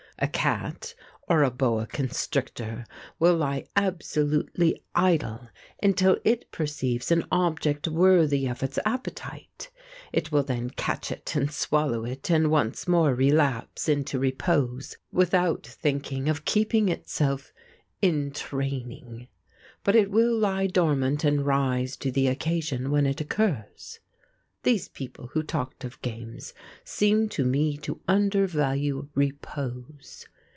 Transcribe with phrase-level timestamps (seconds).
[0.23, 0.93] A cat
[1.27, 2.85] or a boa constrictor
[3.17, 5.49] will lie absolutely idle
[5.81, 9.71] until it perceives an object worthy of its appetite;
[10.13, 15.65] it will then catch it and swallow it, and once more relapse into repose without
[15.65, 17.51] thinking of keeping itself
[17.99, 19.27] 'in training.'
[19.83, 23.97] But it will lie dormant and rise to the occasion when it occurs.
[24.63, 30.27] These people who talked of games seem to me to undervalue repose.